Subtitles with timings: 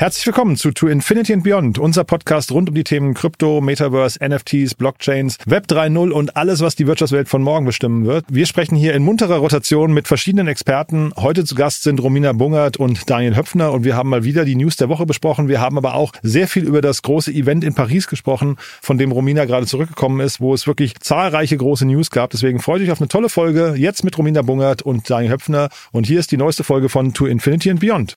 [0.00, 4.18] Herzlich willkommen zu To Infinity and Beyond, unser Podcast rund um die Themen Krypto, Metaverse,
[4.26, 8.24] NFTs, Blockchains, Web 3.0 und alles, was die Wirtschaftswelt von morgen bestimmen wird.
[8.30, 11.12] Wir sprechen hier in munterer Rotation mit verschiedenen Experten.
[11.18, 14.54] Heute zu Gast sind Romina Bungert und Daniel Höpfner und wir haben mal wieder die
[14.54, 15.48] News der Woche besprochen.
[15.48, 19.12] Wir haben aber auch sehr viel über das große Event in Paris gesprochen, von dem
[19.12, 22.30] Romina gerade zurückgekommen ist, wo es wirklich zahlreiche große News gab.
[22.30, 25.68] Deswegen freut euch auf eine tolle Folge jetzt mit Romina Bungert und Daniel Höpfner.
[25.92, 28.16] Und hier ist die neueste Folge von To Infinity and Beyond.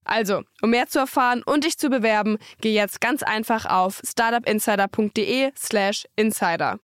[0.05, 6.05] Also, um mehr zu erfahren und dich zu bewerben, geh jetzt ganz einfach auf startupinsider.de/slash
[6.15, 6.79] insider.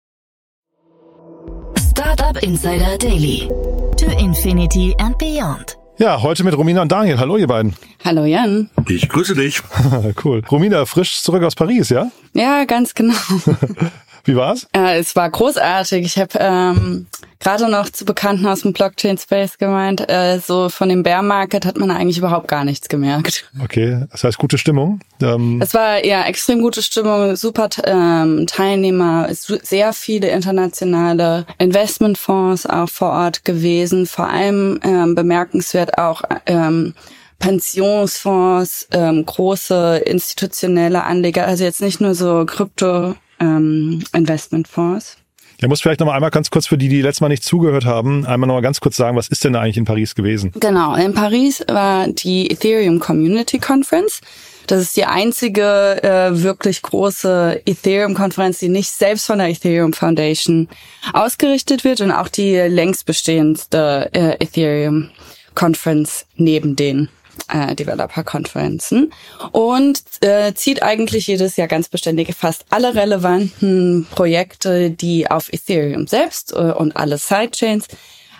[1.90, 3.48] Startup Insider Daily.
[3.96, 5.78] To Infinity and Beyond.
[5.98, 7.18] Ja, heute mit Romina und Daniel.
[7.18, 7.74] Hallo, ihr beiden.
[8.04, 8.68] Hallo Jan.
[8.86, 9.62] Ich grüße dich.
[10.24, 10.42] cool.
[10.50, 12.10] Romina, frisch zurück aus Paris, ja?
[12.34, 13.14] Ja, ganz genau.
[14.26, 14.66] Wie war's?
[14.72, 16.04] Äh, es war großartig.
[16.04, 17.06] Ich habe ähm,
[17.38, 21.78] gerade noch zu Bekannten aus dem Blockchain-Space gemeint, äh, so von dem Bear Market hat
[21.78, 23.44] man eigentlich überhaupt gar nichts gemerkt.
[23.62, 24.98] Okay, das heißt gute Stimmung.
[25.22, 32.88] Ähm es war ja extrem gute Stimmung, super ähm, Teilnehmer, sehr viele internationale Investmentfonds auch
[32.88, 34.06] vor Ort gewesen.
[34.06, 36.94] Vor allem ähm, bemerkenswert auch ähm,
[37.38, 45.16] Pensionsfonds, ähm, große institutionelle Anleger, also jetzt nicht nur so Krypto ähm, Investmentfonds.
[45.60, 47.86] Ja, muss vielleicht noch mal einmal ganz kurz für die, die letztes Mal nicht zugehört
[47.86, 50.52] haben, einmal noch mal ganz kurz sagen, was ist denn da eigentlich in Paris gewesen?
[50.60, 54.20] Genau, in Paris war die Ethereum Community Conference.
[54.66, 60.68] Das ist die einzige äh, wirklich große Ethereum-Konferenz, die nicht selbst von der Ethereum Foundation
[61.12, 67.08] ausgerichtet wird und auch die längst bestehendste äh, Ethereum-Conference neben den
[67.52, 69.12] äh, Developer-Konferenzen.
[69.52, 76.06] Und äh, zieht eigentlich jedes Jahr ganz beständig fast alle relevanten Projekte, die auf Ethereum
[76.06, 77.86] selbst äh, und alle Sidechains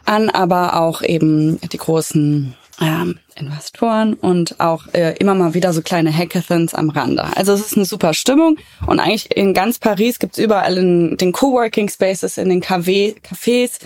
[0.04, 5.82] an, aber auch eben die großen ähm, Investoren und auch äh, immer mal wieder so
[5.82, 7.24] kleine Hackathons am Rande.
[7.36, 11.32] Also es ist eine super Stimmung und eigentlich in ganz Paris gibt's überall in den
[11.32, 13.78] Coworking Spaces, in den KW, Cafés,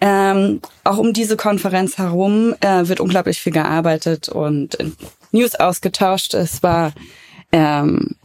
[0.00, 4.76] ähm, auch um diese Konferenz herum äh, wird unglaublich viel gearbeitet und
[5.32, 6.34] News ausgetauscht.
[6.34, 6.92] Es war
[7.52, 8.16] ähm,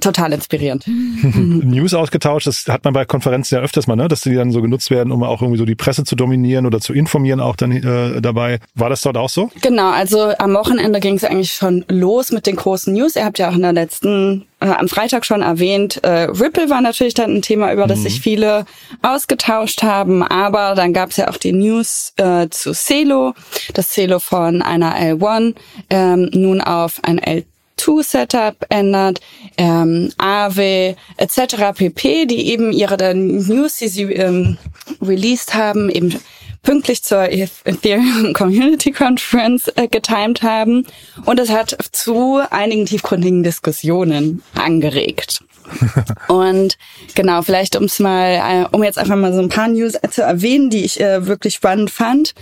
[0.00, 0.84] total inspirierend.
[0.86, 4.08] News ausgetauscht, das hat man bei Konferenzen ja öfters mal, ne?
[4.08, 6.80] dass die dann so genutzt werden, um auch irgendwie so die Presse zu dominieren oder
[6.80, 8.60] zu informieren auch dann äh, dabei.
[8.74, 9.50] War das dort auch so?
[9.62, 13.16] Genau, also am Wochenende ging es eigentlich schon los mit den großen News.
[13.16, 16.80] Ihr habt ja auch in der letzten äh, am Freitag schon erwähnt, äh, Ripple war
[16.80, 18.02] natürlich dann ein Thema, über das mhm.
[18.02, 18.66] sich viele
[19.02, 23.34] ausgetauscht haben, aber dann gab es ja auch die News äh, zu Celo,
[23.74, 25.54] das Celo von einer L1
[25.88, 27.44] ähm, nun auf ein L2
[27.80, 29.20] To-Setup ändert,
[29.56, 31.72] ähm, Aave etc.
[31.74, 34.58] pp., die eben ihre News, die sie ähm,
[35.00, 36.14] released haben, eben
[36.62, 40.86] pünktlich zur Ethereum Community Conference äh, getimt haben.
[41.24, 45.42] Und es hat zu einigen tiefgründigen Diskussionen angeregt.
[46.28, 46.76] und
[47.14, 50.68] genau, vielleicht ums mal, äh, um jetzt einfach mal so ein paar News zu erwähnen,
[50.68, 52.34] die ich äh, wirklich spannend fand.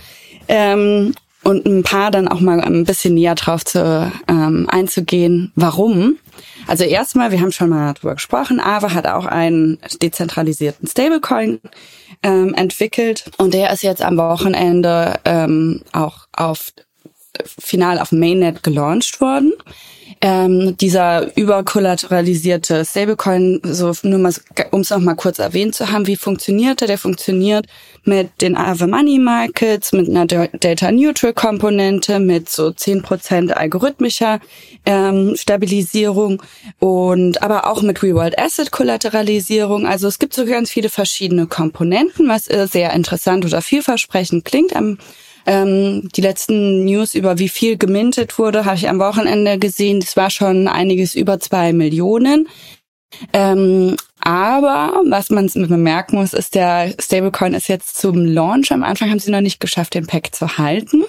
[0.49, 1.13] Ähm,
[1.49, 6.17] und ein paar dann auch mal ein bisschen näher drauf zu, ähm, einzugehen, warum.
[6.67, 11.59] Also erstmal, wir haben schon mal darüber gesprochen, Aave hat auch einen dezentralisierten Stablecoin
[12.21, 16.71] ähm, entwickelt und der ist jetzt am Wochenende ähm, auch auf
[17.59, 19.53] final auf Mainnet gelauncht worden.
[20.21, 24.33] Ähm, dieser überkollateralisierte Stablecoin, so nur mal,
[24.71, 26.89] um es noch mal kurz erwähnt zu haben, wie funktioniert der?
[26.89, 27.67] Der funktioniert
[28.03, 34.41] mit den Aave Money Markets, mit einer Data Neutral Komponente, mit so zehn Prozent algorithmischer
[34.85, 36.43] ähm, Stabilisierung
[36.79, 39.87] und aber auch mit Real Asset Kollateralisierung.
[39.87, 44.75] Also es gibt so ganz viele verschiedene Komponenten, was äh, sehr interessant oder vielversprechend klingt.
[44.75, 44.97] Am
[45.49, 49.99] ähm, die letzten News über wie viel gemintet wurde, habe ich am Wochenende gesehen.
[49.99, 52.47] Das war schon einiges über zwei Millionen.
[53.33, 58.71] Ähm, aber was man bemerken muss, ist, der Stablecoin ist jetzt zum Launch.
[58.71, 61.03] Am Anfang haben sie noch nicht geschafft, den Pack zu halten.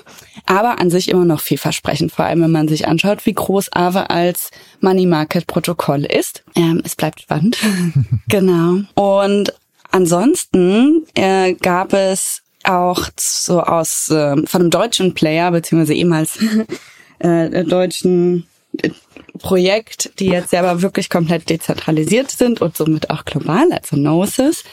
[0.46, 4.08] Aber an sich immer noch vielversprechend, vor allem wenn man sich anschaut, wie groß Aave
[4.08, 6.44] als Money Market Protokoll ist.
[6.56, 7.58] Ähm, es bleibt spannend.
[8.28, 8.84] genau.
[8.94, 9.52] Und
[9.90, 16.38] ansonsten äh, gab es auch so aus äh, von einem deutschen Player beziehungsweise ehemals
[17.18, 18.46] äh, deutschen
[18.78, 18.90] äh,
[19.38, 24.64] Projekt, die jetzt selber wirklich komplett dezentralisiert sind und somit auch global, also Gnosis,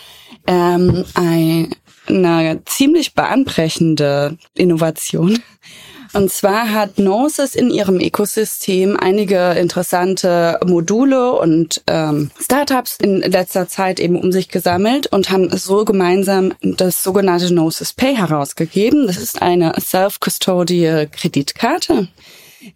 [0.45, 5.39] ähm, eine ziemlich bahnbrechende Innovation
[6.17, 13.67] und zwar hat Gnosis in ihrem Ökosystem einige interessante Module und ähm, Startups in letzter
[13.67, 19.05] Zeit eben um sich gesammelt und haben so gemeinsam das sogenannte Gnosis Pay herausgegeben.
[19.05, 22.07] Das ist eine self-custodial Kreditkarte,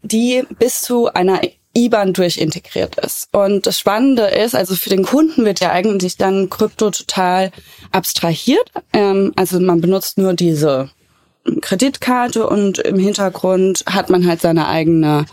[0.03, 1.41] die bis zu einer
[1.75, 3.29] IBAN durchintegriert ist.
[3.31, 7.51] Und das Spannende ist, also für den Kunden wird ja eigentlich dann Krypto total
[7.91, 8.71] abstrahiert.
[8.94, 10.91] Ähm, also man benutzt nur diese
[11.61, 15.25] Kreditkarte und im Hintergrund hat man halt seine eigene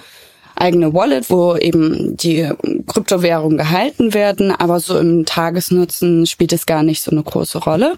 [0.61, 2.51] eigene Wallet, wo eben die
[2.89, 7.97] Kryptowährungen gehalten werden, aber so im Tagesnutzen spielt es gar nicht so eine große Rolle.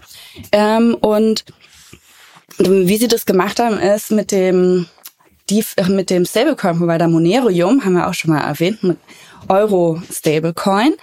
[0.51, 1.43] Ähm, und
[2.59, 4.85] wie sie das gemacht haben, ist mit dem
[5.49, 8.97] die, mit dem Stablecoin-Provider Monerium, haben wir auch schon mal erwähnt, mit
[9.49, 10.93] Euro Stablecoin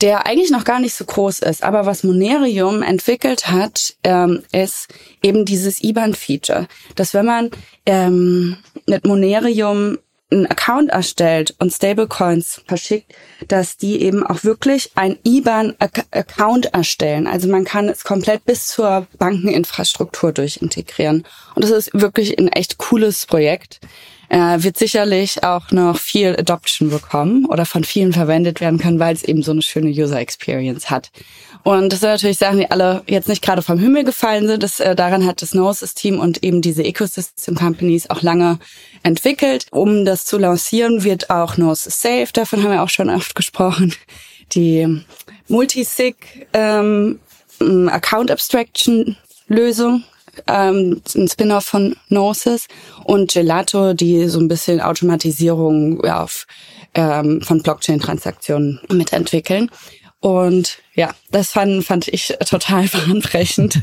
[0.00, 1.62] der eigentlich noch gar nicht so groß ist.
[1.62, 4.88] Aber was Monerium entwickelt hat, ähm, ist
[5.22, 7.50] eben dieses IBAN-Feature, dass wenn man
[7.86, 8.56] ähm,
[8.86, 9.98] mit Monerium
[10.30, 13.14] einen Account erstellt und Stablecoins verschickt,
[13.46, 17.28] dass die eben auch wirklich ein IBAN-Account erstellen.
[17.28, 21.24] Also man kann es komplett bis zur Bankeninfrastruktur durchintegrieren.
[21.54, 23.80] Und das ist wirklich ein echt cooles Projekt
[24.28, 29.14] äh, wird sicherlich auch noch viel Adoption bekommen oder von vielen verwendet werden können, weil
[29.14, 31.10] es eben so eine schöne User Experience hat.
[31.62, 34.62] Und das sind natürlich Sachen, die alle jetzt nicht gerade vom Himmel gefallen sind.
[34.62, 38.58] Das, äh, daran hat das Gnosis-Team und eben diese Ecosystem Companies auch lange
[39.02, 39.66] entwickelt.
[39.72, 43.92] Um das zu lancieren, wird auch Gnosis Safe, davon haben wir auch schon oft gesprochen,
[44.52, 45.02] die
[45.48, 47.18] Multisig ähm,
[47.60, 49.16] Account Abstraction
[49.48, 50.04] Lösung
[50.46, 52.68] ähm, ein Spin-off von Gnosis
[53.04, 56.46] und Gelato, die so ein bisschen Automatisierung auf,
[56.94, 59.70] ähm, von Blockchain-Transaktionen mitentwickeln.
[60.20, 63.80] Und ja, das fand, fand ich total bahnbrechend.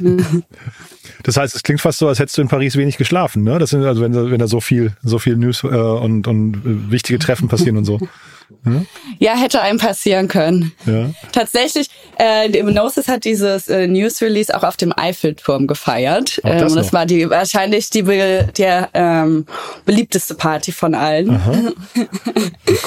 [1.23, 3.59] Das heißt, es klingt fast so, als hättest du in Paris wenig geschlafen, ne?
[3.59, 7.19] Das sind also, wenn, wenn da so viel, so viel News äh, und, und wichtige
[7.19, 7.99] Treffen passieren und so.
[8.63, 8.85] Hm?
[9.19, 10.71] Ja, hätte einem passieren können.
[10.85, 11.09] Ja.
[11.31, 16.39] Tatsächlich, äh, Gnosis hat dieses äh, News Release auch auf dem Eiffelturm gefeiert.
[16.43, 19.45] Auch das, ähm, das war die wahrscheinlich die der ähm,
[19.85, 21.29] beliebteste Party von allen.
[21.29, 21.53] Aha.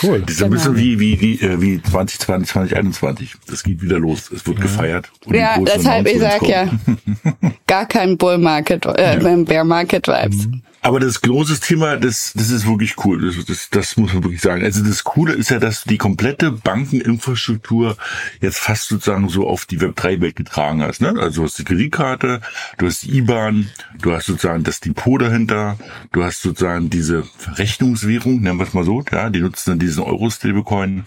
[0.02, 0.22] Cool.
[0.26, 0.84] Das ist ein bisschen genau.
[0.84, 3.34] wie wie wie, äh, wie 2020, 2021.
[3.46, 4.30] Das geht wieder los.
[4.30, 4.62] Es wird ja.
[4.62, 5.10] gefeiert.
[5.26, 6.68] ja, deshalb ich sag ja,
[7.66, 9.36] gar kein Bull Market, äh, ja.
[9.36, 10.46] Bear Market Vibes.
[10.46, 10.62] Mhm.
[10.86, 13.20] Aber das große Thema, das, das ist wirklich cool.
[13.20, 14.62] Das, das, das muss man wirklich sagen.
[14.62, 17.96] Also das Coole ist ja, dass die komplette Bankeninfrastruktur
[18.40, 21.00] jetzt fast sozusagen so auf die Web3-Welt getragen hast.
[21.00, 21.08] Ne?
[21.18, 22.40] Also du hast die Kreditkarte,
[22.78, 23.68] du hast die IBAN,
[24.00, 25.76] du hast sozusagen das Depot dahinter,
[26.12, 30.04] du hast sozusagen diese Verrechnungswährung, nennen wir es mal so, ja, die nutzen dann diesen
[30.04, 31.02] Euro-Stablecoin.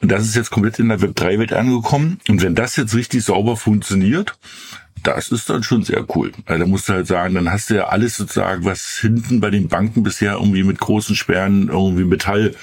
[0.00, 2.20] Und das ist jetzt komplett in der Web3-Welt angekommen.
[2.28, 4.38] Und wenn das jetzt richtig sauber funktioniert,
[5.02, 6.32] das ist dann schon sehr cool.
[6.46, 9.50] Also da musst du halt sagen, dann hast du ja alles sozusagen, was hinten bei
[9.50, 12.54] den Banken bisher irgendwie mit großen Sperren, irgendwie Metall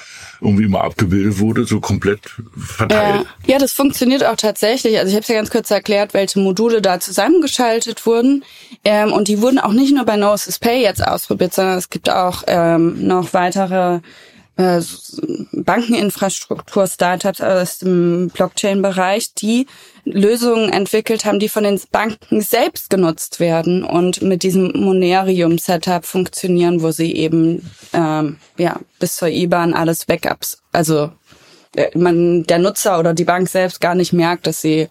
[0.41, 2.19] irgendwie immer abgebildet wurde, so komplett
[2.57, 3.25] verteilt.
[3.45, 4.97] Ja, ja das funktioniert auch tatsächlich.
[4.97, 8.43] Also ich habe es ja ganz kurz erklärt, welche Module da zusammengeschaltet wurden.
[8.83, 12.09] Ähm, und die wurden auch nicht nur bei Gnosis Pay jetzt ausprobiert, sondern es gibt
[12.09, 13.99] auch ähm, noch weitere
[14.57, 14.81] äh,
[15.51, 19.67] Bankeninfrastruktur, Startups aus dem Blockchain-Bereich, die
[20.05, 26.81] Lösungen entwickelt haben, die von den Banken selbst genutzt werden und mit diesem Monerium-Setup funktionieren,
[26.81, 31.11] wo sie eben ähm, ja bis zur IBAN alles Backups, also
[31.75, 34.87] äh, man der Nutzer oder die Bank selbst gar nicht merkt, dass sie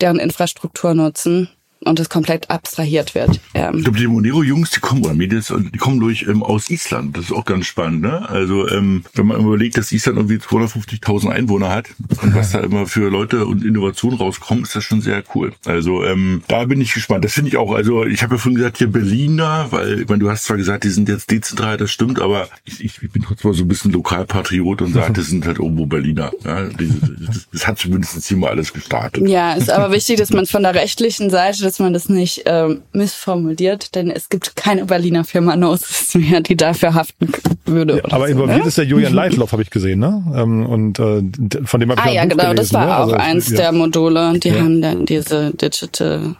[0.00, 1.48] deren Infrastruktur nutzen.
[1.80, 3.40] Und es komplett abstrahiert wird.
[3.54, 3.76] Ähm.
[3.76, 7.16] Ich glaube, die Monero-Jungs, die kommen, oder Mädels, die kommen durch ähm, aus Island.
[7.16, 8.02] Das ist auch ganz spannend.
[8.02, 8.28] Ne?
[8.28, 11.86] Also ähm, wenn man überlegt, dass Island irgendwie 250.000 Einwohner hat
[12.22, 15.52] und was da immer für Leute und Innovationen rauskommen, ist das schon sehr cool.
[15.64, 17.24] Also ähm, da bin ich gespannt.
[17.24, 17.72] Das finde ich auch.
[17.72, 20.84] Also ich habe ja vorhin gesagt, hier Berliner, weil ich meine, du hast zwar gesagt,
[20.84, 24.82] die sind jetzt dezentral, das stimmt, aber ich, ich bin trotzdem so ein bisschen Lokalpatriot
[24.82, 26.32] und sage, das sind halt irgendwo Berliner.
[26.44, 29.28] Ja, das, das hat zumindest hier mal alles gestartet.
[29.28, 32.82] Ja, ist aber wichtig, dass man von der rechtlichen Seite, dass man das nicht ähm,
[32.92, 37.32] missformuliert, denn es gibt keine Berliner Firma Gnosis mehr, die dafür haften
[37.64, 37.98] würde.
[37.98, 38.68] Ja, aber so, involviert ne?
[38.68, 40.24] ist der Julian Leitloff, habe ich gesehen, ne?
[40.34, 41.22] Ähm, und äh,
[41.64, 42.96] von dem habe ich Ah ja, Buch genau, gelesen, das war ne?
[42.96, 43.56] auch also, eins ja.
[43.56, 44.38] der Module.
[44.38, 44.60] Die ja.
[44.60, 46.36] haben dann diese Digital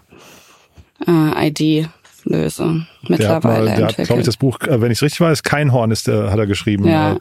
[1.06, 1.88] äh, ID
[2.24, 5.72] Lösung mittlerweile der hat, glaube ich, das Buch, äh, wenn ich es richtig weiß, kein
[5.72, 6.86] Horn ist der, hat er geschrieben.
[6.88, 7.16] Ja.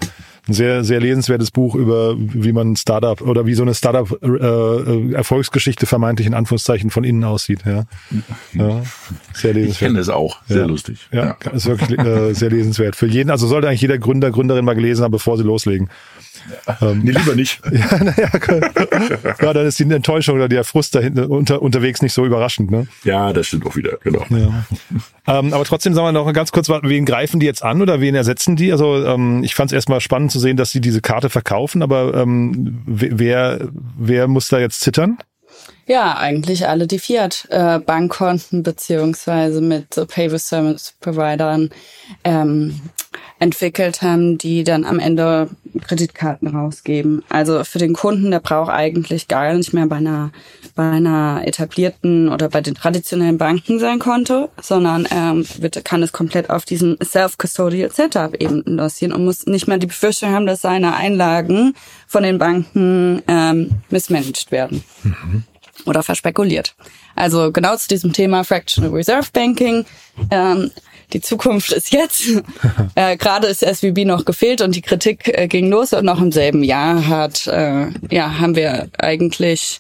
[0.47, 5.13] Ein sehr, sehr lesenswertes Buch über, wie man Startup oder wie so eine Startup äh,
[5.13, 7.61] Erfolgsgeschichte vermeintlich in Anführungszeichen von innen aussieht.
[7.65, 7.85] Ja,
[8.53, 8.83] ja
[9.33, 9.71] sehr lesenswert.
[9.71, 10.65] Ich kenne das auch, sehr ja.
[10.65, 11.07] lustig.
[11.11, 11.51] Ja, ja.
[11.51, 12.95] ist wirklich äh, sehr lesenswert.
[12.95, 15.89] Für jeden, also sollte eigentlich jeder Gründer, Gründerin mal gelesen haben, bevor sie loslegen.
[16.81, 17.61] Ähm, nee, lieber nicht.
[17.71, 18.29] ja, naja,
[19.41, 22.87] ja, dann ist die Enttäuschung oder der Frust dahinten unter, unterwegs nicht so überraschend, ne?
[23.03, 24.25] Ja, das stimmt auch wieder, genau.
[24.29, 24.65] Ja.
[25.27, 28.15] ähm, aber trotzdem sagen wir noch ganz kurz, wen greifen die jetzt an oder wen
[28.15, 28.71] ersetzen die?
[28.71, 32.13] Also ähm, ich fand es erstmal spannend zu sehen, dass sie diese Karte verkaufen, aber
[32.13, 35.17] ähm, wer, wer muss da jetzt zittern?
[35.87, 41.69] Ja, eigentlich alle, die Fiat-Bankkonten äh, beziehungsweise mit so Pay-with-Service-Providern
[42.23, 42.81] ähm,
[43.37, 45.49] entwickelt haben, die dann am Ende
[45.87, 47.23] Kreditkarten rausgeben.
[47.29, 50.31] Also für den Kunden, der braucht eigentlich gar nicht mehr bei einer,
[50.73, 56.11] bei einer etablierten oder bei den traditionellen Banken sein Konto, sondern ähm, wird, kann es
[56.11, 60.61] komplett auf diesem Self-Custodial Setup eben lancieren und muss nicht mehr die Befürchtung haben, dass
[60.61, 61.75] seine Einlagen
[62.07, 64.83] von den Banken ähm, mismanaged werden.
[65.03, 65.43] Mhm
[65.85, 66.75] oder verspekuliert.
[67.15, 69.85] Also genau zu diesem Thema Fractional Reserve Banking.
[70.31, 70.71] Ähm,
[71.13, 72.23] die Zukunft ist jetzt.
[72.95, 76.31] äh, Gerade ist SVB noch gefehlt und die Kritik äh, ging los und noch im
[76.31, 79.79] selben Jahr hat, äh, ja, haben wir eigentlich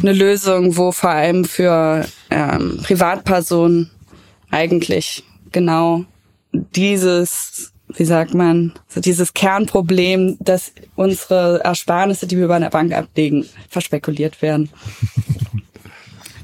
[0.00, 3.90] eine Lösung, wo vor allem für ähm, Privatpersonen
[4.50, 6.04] eigentlich genau
[6.52, 12.92] dieses wie sagt man, so dieses Kernproblem, dass unsere Ersparnisse, die wir bei einer Bank
[12.92, 14.70] ablegen, verspekuliert werden.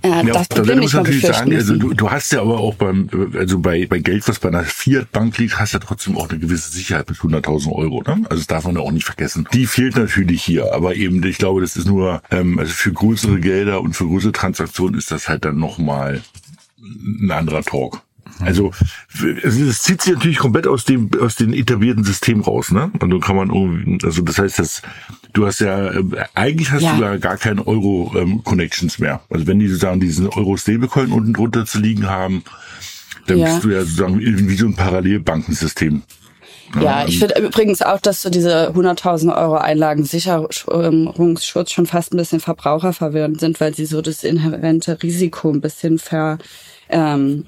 [0.04, 3.08] Äh, ja, das Problem muss natürlich sagen, also du, du hast ja aber auch beim,
[3.38, 6.70] also bei, bei Geld, was bei einer Fiat-Bank liegt, hast ja trotzdem auch eine gewisse
[6.70, 8.02] Sicherheit bis 100.000 Euro.
[8.02, 8.26] Ne?
[8.28, 9.48] Also das darf man ja auch nicht vergessen.
[9.54, 13.40] Die fehlt natürlich hier, aber eben, ich glaube, das ist nur, ähm, also für größere
[13.40, 16.20] Gelder und für größere Transaktionen ist das halt dann nochmal
[16.82, 18.02] ein anderer Talk.
[18.40, 18.72] Also
[19.42, 22.90] es zieht sich natürlich komplett aus dem aus den etablierten System raus, ne?
[22.98, 24.82] Und dann kann man irgendwie, also das heißt, dass
[25.32, 25.92] du hast ja
[26.34, 26.96] eigentlich hast ja.
[26.96, 29.20] du ja gar keine Euro ähm, Connections mehr.
[29.30, 32.42] Also wenn die sozusagen diesen Euro Stablecoin unten drunter zu liegen haben,
[33.26, 33.46] dann ja.
[33.46, 36.02] bist du ja sozusagen wie so ein Parallelbankensystem.
[36.80, 42.40] Ja, ich finde übrigens auch, dass so diese 100.000 Euro Einlagensicherungsschutz schon fast ein bisschen
[42.40, 46.38] verbraucherverwirrend sind, weil sie so das inhärente Risiko ein bisschen ver
[46.88, 47.44] ähm,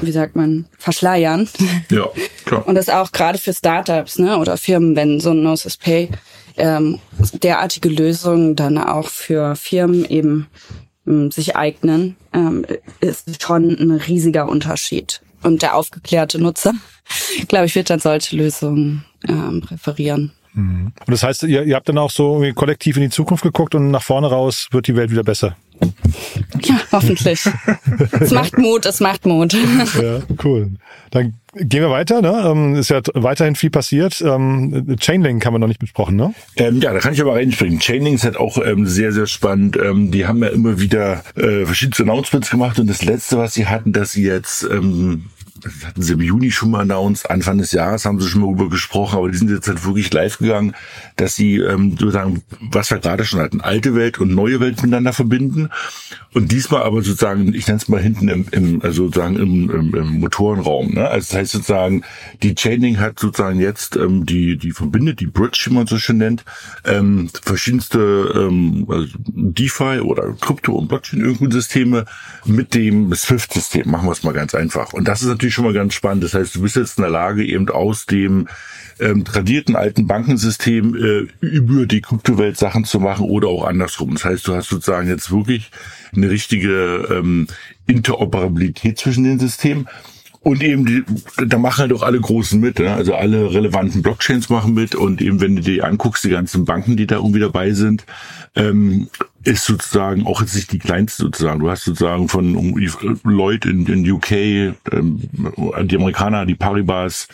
[0.00, 1.48] wie sagt man, verschleiern.
[1.90, 2.08] Ja,
[2.44, 2.66] klar.
[2.66, 6.10] Und das auch gerade für Startups ne, oder Firmen, wenn so ein Gnosis Pay
[6.56, 7.00] ähm,
[7.42, 10.46] derartige Lösungen dann auch für Firmen eben
[11.06, 12.64] ähm, sich eignen, ähm,
[13.00, 15.20] ist schon ein riesiger Unterschied.
[15.42, 16.72] Und der aufgeklärte Nutzer,
[17.48, 20.32] glaube ich, wird dann solche Lösungen ähm, präferieren.
[20.54, 23.90] Und das heißt, ihr, ihr habt dann auch so kollektiv in die Zukunft geguckt und
[23.90, 25.56] nach vorne raus wird die Welt wieder besser.
[26.62, 27.44] Ja, hoffentlich.
[28.20, 29.52] es macht Mut, es macht Mut.
[30.00, 30.70] ja, cool.
[31.10, 32.22] Dann gehen wir weiter.
[32.22, 32.78] Ne?
[32.78, 34.22] Ist ja weiterhin viel passiert.
[34.22, 36.34] Ähm, Chainlink haben wir noch nicht besprochen, ne?
[36.56, 37.80] Ähm, ja, da kann ich aber reinspringen.
[37.80, 39.76] Chainlink ist halt auch ähm, sehr, sehr spannend.
[39.76, 43.66] Ähm, die haben ja immer wieder äh, verschiedene Announcements gemacht und das letzte, was sie
[43.66, 45.26] hatten, dass sie jetzt ähm,
[45.64, 48.48] das hatten sie im Juni schon mal announced, Anfang des Jahres haben sie schon mal
[48.48, 50.74] darüber gesprochen, aber die sind jetzt halt wirklich live gegangen,
[51.16, 55.12] dass sie ähm, sozusagen, was wir gerade schon hatten, alte Welt und neue Welt miteinander
[55.12, 55.70] verbinden.
[56.34, 59.94] Und diesmal aber sozusagen, ich nenne es mal hinten im, im also sozusagen im, im,
[59.94, 60.94] im Motorenraum.
[60.94, 61.08] Ne?
[61.08, 62.02] Also das heißt sozusagen,
[62.42, 66.18] die Chaining hat sozusagen jetzt ähm, die die verbindet, die Bridge, wie man so schön
[66.18, 66.44] nennt,
[66.84, 72.04] ähm, verschiedenste ähm, also DeFi oder Krypto- und Blockchain-Ökosysteme
[72.44, 73.90] mit dem Swift-System.
[73.90, 74.92] Machen wir es mal ganz einfach.
[74.92, 76.24] Und das ist natürlich schon mal ganz spannend.
[76.24, 78.48] Das heißt, du bist jetzt in der Lage, eben aus dem
[79.00, 84.12] ähm, tradierten alten Bankensystem äh, über die Kryptowelt Sachen zu machen oder auch andersrum.
[84.12, 85.70] Das heißt, du hast sozusagen jetzt wirklich
[86.14, 87.46] eine richtige ähm,
[87.86, 89.88] Interoperabilität zwischen den Systemen.
[90.44, 91.02] Und eben, die,
[91.46, 92.78] da machen halt auch alle Großen mit.
[92.78, 92.92] Ne?
[92.92, 94.94] Also alle relevanten Blockchains machen mit.
[94.94, 98.04] Und eben, wenn du dir anguckst, die ganzen Banken, die da irgendwie dabei sind,
[98.54, 99.08] ähm,
[99.42, 101.60] ist sozusagen auch jetzt nicht die kleinste sozusagen.
[101.60, 102.76] Du hast sozusagen von
[103.24, 105.20] Leute in, in UK, ähm,
[105.82, 107.26] die Amerikaner, die Paribas,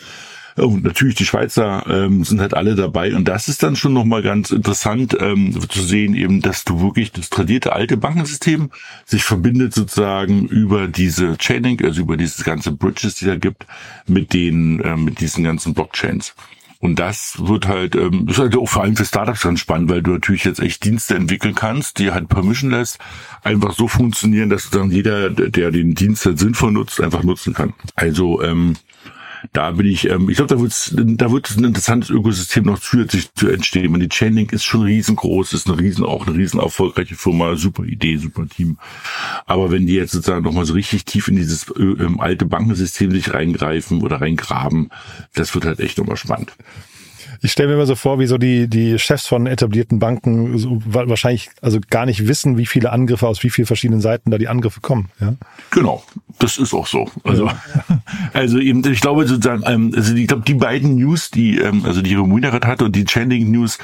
[0.65, 4.21] und natürlich die Schweizer ähm, sind halt alle dabei und das ist dann schon nochmal
[4.21, 8.69] ganz interessant ähm, zu sehen eben, dass du wirklich das tradierte alte Bankensystem
[9.05, 13.65] sich verbindet sozusagen über diese Chaining, also über dieses ganze Bridges, die da gibt,
[14.07, 16.35] mit den äh, mit diesen ganzen Blockchains.
[16.81, 20.01] Und das wird halt, ähm, ist halt auch vor allem für Startups ganz spannend, weil
[20.01, 22.97] du natürlich jetzt echt Dienste entwickeln kannst, die halt permission lässt,
[23.43, 27.73] einfach so funktionieren, dass dann jeder, der den Dienst halt sinnvoll nutzt, einfach nutzen kann.
[27.95, 28.77] Also ähm,
[29.53, 33.33] da bin ich, ähm, ich glaube, da wird da wird ein interessantes Ökosystem noch zusätzlich
[33.33, 33.93] zu entstehen.
[33.93, 37.83] Und die Chainlink ist schon riesengroß, ist eine riesen, auch eine riesen erfolgreiche Firma, super
[37.83, 38.77] Idee, super Team.
[39.45, 43.11] Aber wenn die jetzt sozusagen nochmal so richtig tief in dieses äh, ähm, alte Bankensystem
[43.11, 44.89] sich reingreifen oder reingraben,
[45.33, 46.53] das wird halt echt nochmal spannend.
[47.43, 50.79] Ich stelle mir immer so vor, wie so die, die Chefs von etablierten Banken so
[50.85, 54.47] wahrscheinlich also gar nicht wissen, wie viele Angriffe aus wie vielen verschiedenen Seiten da die
[54.47, 55.09] Angriffe kommen.
[55.19, 55.33] Ja?
[55.71, 56.03] Genau,
[56.37, 57.09] das ist auch so.
[57.23, 57.55] Also, ja.
[58.33, 62.03] also eben, ich glaube sozusagen, ähm, also ich glaube, die beiden News, die, ähm, also
[62.03, 63.79] die Remunerat hatte und die Channing News,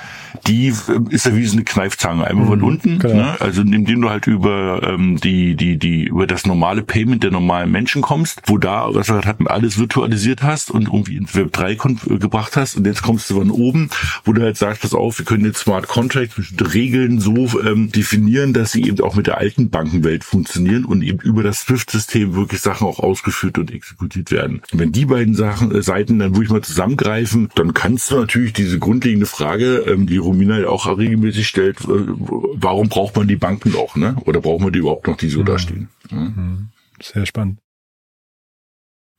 [0.46, 3.16] die ähm, ist ja wie so eine Kneifzange, einmal mhm, von unten, genau.
[3.16, 3.38] ne?
[3.40, 7.72] also indem du halt über ähm, die, die, die, über das normale Payment der normalen
[7.72, 11.76] Menschen kommst, wo da, was wir hatten, alles virtualisiert hast und irgendwie ins Web 3
[12.20, 13.90] gebracht hast und jetzt kommst du von oben,
[14.24, 17.92] wo du halt sagst, pass auf, wir können jetzt Smart Contracts, bestimmte Regeln so ähm,
[17.92, 22.36] definieren, dass sie eben auch mit der alten Bankenwelt funktionieren und eben über das SWIFT-System
[22.36, 24.62] wirklich Sachen auch ausgeführt und exekutiert werden.
[24.72, 28.54] Und wenn die beiden Sachen, äh, Seiten dann wirklich mal zusammengreifen, dann kannst du natürlich
[28.54, 33.36] diese grundlegende Frage, ähm, die Romina ja auch regelmäßig stellt, äh, warum braucht man die
[33.36, 34.16] Banken noch, ne?
[34.26, 35.46] Oder brauchen wir die überhaupt noch, die so mhm.
[35.46, 35.90] da stehen?
[36.10, 36.70] Mhm.
[37.02, 37.60] Sehr spannend.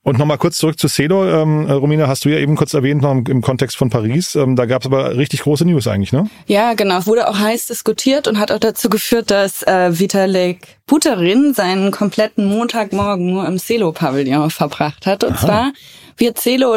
[0.04, 1.28] Und nochmal kurz zurück zu Cedo.
[1.28, 4.36] Ähm, Romina, hast du ja eben kurz erwähnt, noch im, Kontext von Paris.
[4.36, 6.30] Ähm, da gab es aber richtig große News eigentlich, ne?
[6.46, 6.98] Ja, genau.
[6.98, 11.90] Es wurde auch heiß diskutiert und hat auch dazu geführt, dass äh, Vitalik Buterin seinen
[11.90, 15.24] kompletten Montagmorgen nur im Celo-Pavillon verbracht hat.
[15.24, 15.46] Und Aha.
[15.46, 15.72] zwar
[16.16, 16.76] wird Celo,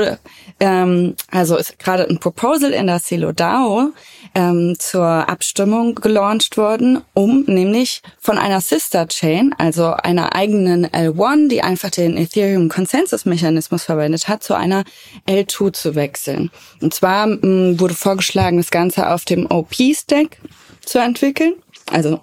[0.60, 3.92] ähm, also ist gerade ein Proposal in der Celo DAO,
[4.34, 11.50] ähm, zur Abstimmung gelauncht worden, um nämlich von einer Sister Chain, also einer eigenen L1,
[11.50, 14.84] die einfach den Ethereum Consensus Mechanismus verwendet hat, zu einer
[15.28, 16.50] L2 zu wechseln.
[16.82, 20.38] Und zwar ähm, wurde vorgeschlagen, das Ganze auf dem OP Stack
[20.86, 21.56] zu entwickeln,
[21.92, 22.22] also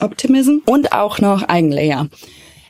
[0.00, 2.08] Optimism und auch noch Eigenlayer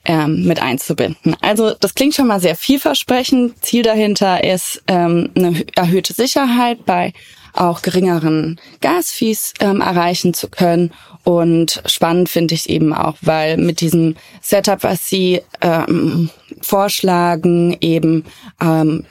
[0.04, 1.36] ähm, mit einzubinden.
[1.40, 3.64] Also das klingt schon mal sehr vielversprechend.
[3.64, 7.12] Ziel dahinter ist ähm, eine erhöhte Sicherheit bei
[7.56, 10.92] auch geringeren Gasfees ähm, erreichen zu können.
[11.24, 18.24] Und spannend finde ich eben auch, weil mit diesem Setup, was sie ähm, vorschlagen, eben
[18.60, 19.04] ähm,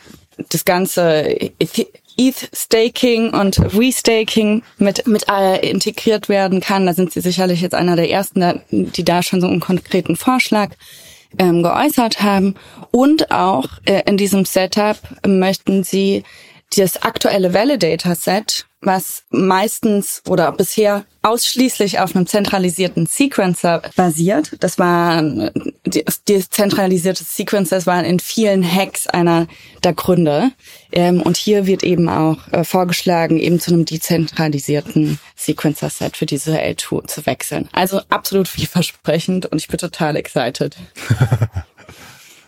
[0.50, 1.52] das ganze
[2.18, 6.86] ETH-Staking und Restaking mit, mit äh, integriert werden kann.
[6.86, 10.72] Da sind sie sicherlich jetzt einer der ersten, die da schon so einen konkreten Vorschlag
[11.38, 12.56] ähm, geäußert haben.
[12.92, 16.24] Und auch äh, in diesem Setup möchten sie
[16.76, 24.56] das aktuelle Validator-Set, was meistens oder bisher ausschließlich auf einem zentralisierten Sequencer basiert.
[24.60, 25.24] Das war
[25.86, 29.48] die, zentralisierte Sequencer, das waren in vielen Hacks einer
[29.84, 30.52] der Gründe.
[30.92, 36.60] Ähm, und hier wird eben auch äh, vorgeschlagen, eben zu einem dezentralisierten Sequencer-Set für diese
[36.60, 37.70] L2 zu wechseln.
[37.72, 40.76] Also absolut vielversprechend und ich bin total excited.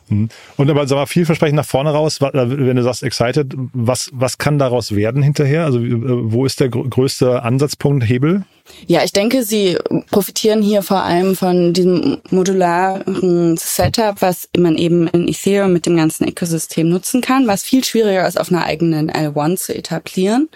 [0.09, 0.29] Mhm.
[0.55, 4.37] Und aber sag mal, vielversprechend nach vorne raus, äh, wenn du sagst excited, was, was
[4.37, 5.65] kann daraus werden hinterher?
[5.65, 5.93] Also äh,
[6.31, 8.43] wo ist der größte Ansatzpunkt, Hebel?
[8.85, 9.77] Ja, ich denke, sie
[10.11, 15.95] profitieren hier vor allem von diesem modularen Setup, was man eben in Ethereum mit dem
[15.95, 20.49] ganzen Ökosystem nutzen kann, was viel schwieriger ist, auf einer eigenen L1 zu etablieren.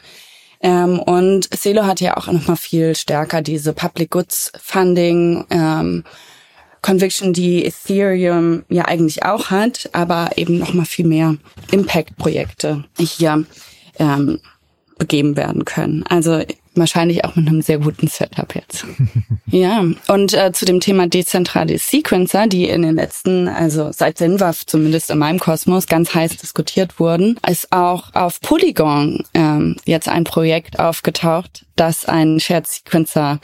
[0.61, 6.03] Ähm, und Celo hat ja auch nochmal viel stärker diese Public Goods Funding ähm,
[6.81, 11.37] Conviction, die Ethereum ja eigentlich auch hat, aber eben noch mal viel mehr
[11.71, 13.45] Impact-Projekte hier
[13.99, 14.39] ähm,
[14.97, 16.03] begeben werden können.
[16.07, 16.43] Also
[16.75, 18.85] wahrscheinlich auch mit einem sehr guten Setup jetzt.
[19.47, 24.65] ja, und äh, zu dem Thema dezentrale Sequencer, die in den letzten, also seit Sinwaf
[24.65, 30.23] zumindest in meinem Kosmos ganz heiß diskutiert wurden, ist auch auf Polygon ähm, jetzt ein
[30.23, 33.39] Projekt aufgetaucht, das einen Shared Sequencer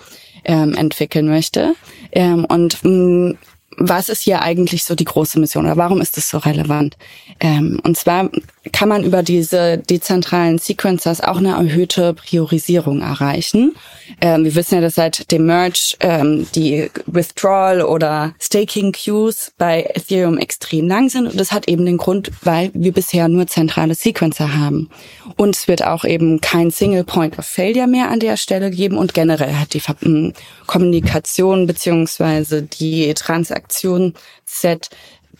[0.46, 1.76] ähm, entwickeln möchte.
[2.12, 3.38] Ähm, und mh, mm,
[3.78, 6.98] was ist hier eigentlich so die große Mission oder warum ist das so relevant?
[7.40, 8.30] Ähm, und zwar
[8.72, 13.76] kann man über diese dezentralen Sequencers auch eine erhöhte Priorisierung erreichen.
[14.22, 19.90] Ähm, wir wissen ja, dass seit dem Merge ähm, die Withdrawal oder Staking Queues bei
[19.94, 23.96] Ethereum extrem lang sind und das hat eben den Grund, weil wir bisher nur zentrale
[23.96, 24.90] Sequencer haben.
[25.36, 28.98] Und es wird auch eben kein Single Point of Failure mehr an der Stelle geben
[28.98, 30.34] und generell hat die hm,
[30.66, 34.14] Kommunikation beziehungsweise die Transaktion
[34.46, 34.90] Set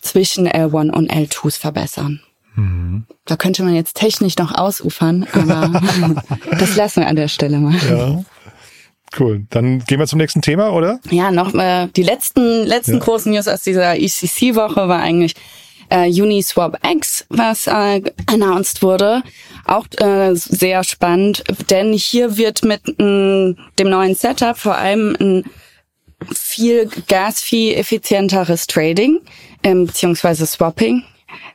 [0.00, 2.20] zwischen L1 und L2s verbessern.
[2.58, 3.04] Mhm.
[3.24, 5.80] Da könnte man jetzt technisch noch ausufern, aber
[6.58, 7.76] das lassen wir an der Stelle mal.
[7.88, 8.24] Ja.
[9.18, 9.46] Cool.
[9.48, 11.00] Dann gehen wir zum nächsten Thema, oder?
[11.08, 12.98] Ja, noch äh, die letzten letzten ja.
[12.98, 15.34] großen News aus dieser ECC-Woche war eigentlich
[15.88, 19.22] äh, Uniswap X, was äh, announced wurde.
[19.64, 25.44] Auch äh, sehr spannend, denn hier wird mit äh, dem neuen Setup vor allem ein
[26.34, 29.20] viel Gas-Fee-effizienteres Trading
[29.62, 31.04] ähm, beziehungsweise Swapping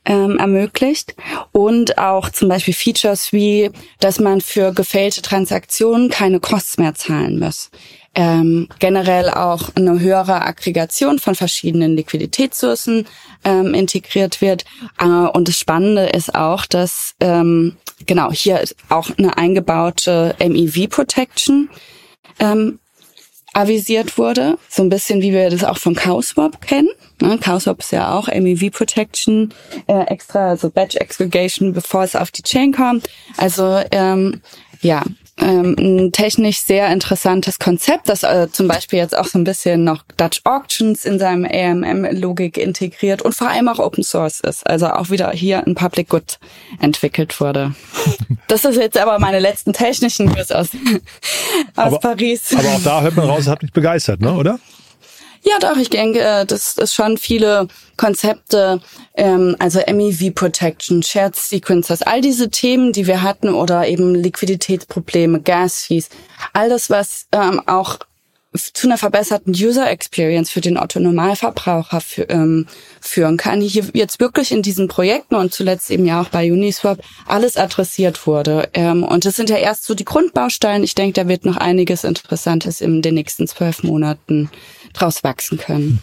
[0.05, 1.15] ähm, ermöglicht
[1.51, 7.39] und auch zum Beispiel Features wie, dass man für gefällte Transaktionen keine Kosten mehr zahlen
[7.39, 7.69] muss.
[8.15, 13.07] Ähm, generell auch eine höhere Aggregation von verschiedenen Liquiditätssourcen
[13.43, 14.65] ähm, integriert wird.
[14.99, 21.69] Äh, und das Spannende ist auch, dass ähm, genau hier auch eine eingebaute MEV Protection
[22.39, 22.79] ähm,
[23.53, 26.89] avisiert wurde, so ein bisschen wie wir das auch von Cowswap kennen.
[27.21, 27.37] Ne?
[27.37, 29.53] Cowswap ist ja auch MEV Protection,
[29.87, 33.07] äh, extra, also Batch Aggregation, bevor es auf die Chain kommt.
[33.37, 34.41] Also ähm,
[34.81, 35.03] ja,
[35.39, 39.83] ähm, ein technisch sehr interessantes Konzept, das äh, zum Beispiel jetzt auch so ein bisschen
[39.83, 44.67] noch Dutch Auctions in seinem AMM-Logik integriert und vor allem auch Open Source ist.
[44.67, 46.39] Also auch wieder hier ein Public Good
[46.79, 47.73] entwickelt wurde.
[48.47, 50.67] Das ist jetzt aber meine letzten technischen News aus,
[51.75, 52.53] aus aber, Paris.
[52.55, 54.59] Aber auch da hört man raus, es hat mich begeistert, ne, oder?
[55.45, 58.79] Ja, doch, ich denke, äh, das ist schon viele Konzepte,
[59.15, 65.41] ähm, also MEV Protection, Shared Sequences, all diese Themen, die wir hatten oder eben Liquiditätsprobleme,
[65.41, 66.07] Gas Fees,
[66.53, 67.99] all das, was ähm, auch
[68.55, 72.67] zu einer verbesserten User Experience für den Otto-Normalverbraucher für, ähm,
[73.01, 73.61] führen kann.
[73.61, 78.27] Hier jetzt wirklich in diesen Projekten und zuletzt eben ja auch bei Uniswap alles adressiert
[78.27, 78.69] wurde.
[78.73, 80.85] Ähm, und das sind ja erst so die Grundbausteine.
[80.85, 84.49] Ich denke, da wird noch einiges Interessantes in den nächsten zwölf Monaten
[84.93, 85.99] draus wachsen können.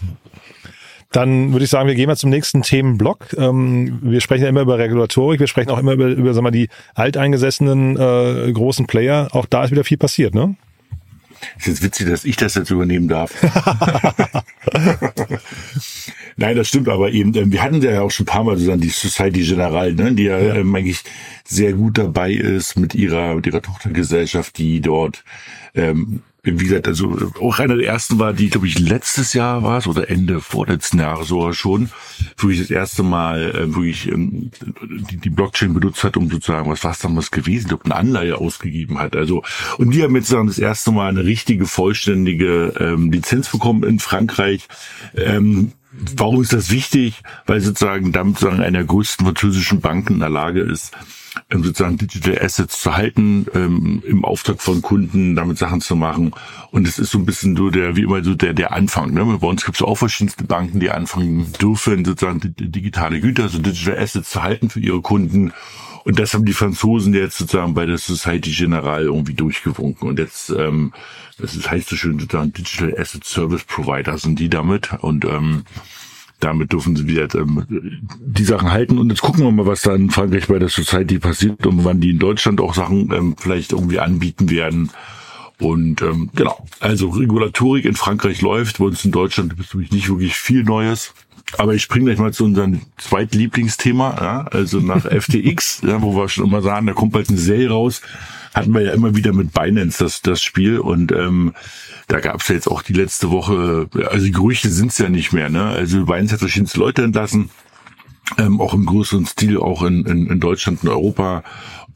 [1.12, 3.34] Dann würde ich sagen, wir gehen mal zum nächsten Themenblock.
[3.36, 6.52] Ähm, wir sprechen ja immer über Regulatorik, wir sprechen auch immer über, über sagen wir,
[6.52, 9.28] die alteingesessenen äh, großen Player.
[9.32, 10.54] Auch da ist wieder viel passiert, ne?
[11.58, 13.32] Ist jetzt witzig, dass ich das jetzt übernehmen darf.
[16.36, 18.80] Nein, das stimmt, aber eben, ähm, wir hatten ja auch schon ein paar Mal sozusagen
[18.80, 20.54] die Society General, ne, die ja, ja.
[20.56, 21.02] Ähm, eigentlich
[21.44, 25.24] sehr gut dabei ist mit ihrer, mit ihrer Tochtergesellschaft, die dort
[25.74, 29.78] ähm, wie gesagt, also auch einer der ersten war, die, glaube ich, letztes Jahr war
[29.78, 31.90] es oder Ende vorletzten Jahres sogar schon,
[32.38, 34.50] wo ich das erste Mal äh, wo ich ähm,
[35.10, 38.38] die, die Blockchain benutzt hat, um sozusagen, was war es damals gewesen, glaube, eine Anleihe
[38.38, 39.16] ausgegeben hat.
[39.16, 39.42] Also,
[39.78, 43.98] und die haben jetzt sozusagen das erste Mal eine richtige, vollständige ähm, Lizenz bekommen in
[43.98, 44.68] Frankreich.
[45.16, 47.22] Ähm, Warum ist das wichtig?
[47.46, 50.92] Weil sozusagen damit sozusagen einer der größten französischen Banken in der Lage ist,
[51.52, 56.32] sozusagen Digital Assets zu halten, ähm, im Auftrag von Kunden damit Sachen zu machen.
[56.70, 59.12] Und es ist so ein bisschen so der, wie immer so der, der Anfang.
[59.12, 59.24] Ne?
[59.24, 63.98] Bei uns gibt es auch verschiedenste Banken, die anfangen dürfen, sozusagen digitale Güter, also Digital
[63.98, 65.52] Assets zu halten für ihre Kunden.
[66.04, 70.08] Und das haben die Franzosen jetzt sozusagen bei der Society Generale irgendwie durchgewunken.
[70.08, 70.92] Und jetzt, ähm,
[71.38, 74.92] das heißt so schön sozusagen Digital Asset Service Provider sind die damit.
[75.00, 75.64] Und ähm,
[76.40, 78.98] damit dürfen sie wieder ähm, die Sachen halten.
[78.98, 82.00] Und jetzt gucken wir mal, was da in Frankreich bei der Society passiert und wann
[82.00, 84.90] die in Deutschland auch Sachen ähm, vielleicht irgendwie anbieten werden.
[85.60, 90.08] Und ähm, genau, also Regulatorik in Frankreich läuft, bei uns in Deutschland gibt es nicht
[90.08, 91.12] wirklich viel Neues.
[91.58, 96.16] Aber ich springe gleich mal zu unserem zweiten Lieblingsthema, ja, also nach FTX, ja, wo
[96.16, 98.02] wir schon immer sagen, da kommt bald eine Serie raus
[98.54, 101.54] hatten wir ja immer wieder mit Binance das, das Spiel und ähm,
[102.08, 105.08] da gab es ja jetzt auch die letzte Woche, also die Gerüchte sind es ja
[105.08, 105.66] nicht mehr, ne?
[105.66, 107.50] Also Binance hat verschiedenste Leute entlassen,
[108.38, 111.44] ähm, auch im größeren Stil, auch in, in, in Deutschland und Europa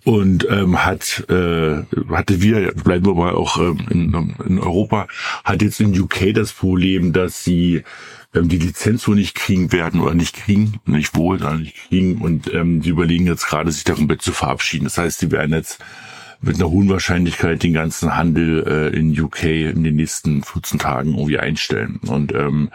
[0.05, 5.09] und ähm, hat äh, hatte wir bleiben wir mal auch ähm, in, in Europa
[5.45, 7.83] hat jetzt in UK das Problem, dass sie
[8.35, 12.21] ähm, die Lizenz wohl nicht kriegen werden oder nicht kriegen, nicht wohl, sondern nicht kriegen
[12.21, 14.85] und ähm, sie überlegen jetzt gerade sich da komplett zu verabschieden.
[14.85, 15.79] Das heißt, sie werden jetzt
[16.47, 21.15] mit einer hohen Wahrscheinlichkeit den ganzen Handel äh, in UK in den nächsten 14 Tagen
[21.15, 22.01] irgendwie einstellen.
[22.07, 22.71] Und ähm,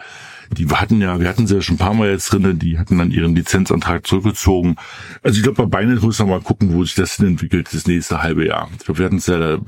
[0.52, 2.98] die hatten ja, wir hatten sie ja schon ein paar Mal jetzt drinne, die hatten
[2.98, 4.76] dann ihren Lizenzantrag zurückgezogen.
[5.22, 7.86] Also ich glaube, bei Binance muss man mal gucken, wo sich das hin entwickelt, das
[7.86, 8.68] nächste halbe Jahr.
[8.76, 9.58] Ich glaube, wir hatten es ja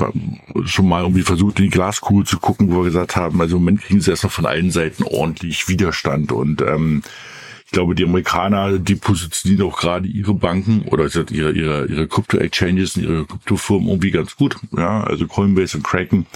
[0.64, 3.62] schon mal irgendwie versucht, in die Glaskugel zu gucken, wo wir gesagt haben, also im
[3.62, 7.02] Moment kriegen sie erst noch von allen Seiten ordentlich Widerstand und ähm,
[7.72, 12.98] Ich glaube, die Amerikaner, die positionieren auch gerade ihre Banken oder ihre, ihre, ihre Crypto-Exchanges
[12.98, 14.58] und ihre Kryptofirmen irgendwie ganz gut.
[14.76, 16.26] Ja, also Coinbase und Kraken.